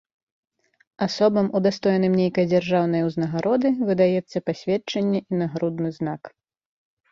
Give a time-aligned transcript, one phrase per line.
[1.05, 6.21] Асобам, удастоеным нейкай дзяржаўнай узнагароды, выдаецца пасведчанне і нагрудны знак.